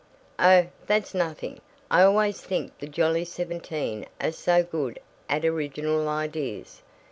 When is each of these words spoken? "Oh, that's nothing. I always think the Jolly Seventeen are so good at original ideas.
"Oh, 0.39 0.65
that's 0.87 1.13
nothing. 1.13 1.61
I 1.91 2.01
always 2.01 2.41
think 2.41 2.75
the 2.79 2.87
Jolly 2.87 3.23
Seventeen 3.23 4.07
are 4.19 4.31
so 4.31 4.63
good 4.63 4.99
at 5.29 5.45
original 5.45 6.09
ideas. 6.09 6.81